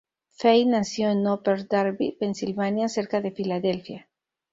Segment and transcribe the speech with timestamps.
[0.35, 4.09] Fey nació en Upper Darby, Pensilvania, cerca de Filadelfia.